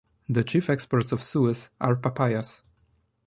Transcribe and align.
The 0.27 0.43
chief 0.43 0.67
exports 0.67 1.11
of 1.11 1.23
Suez 1.23 1.69
are 1.79 1.95
papayas. 1.95 2.63